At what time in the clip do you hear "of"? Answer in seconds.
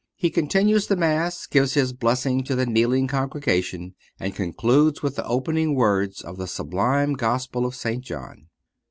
6.23-6.37, 7.67-7.75